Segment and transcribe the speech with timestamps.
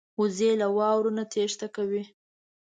[0.19, 2.03] وزې له واورو نه تېښته کوي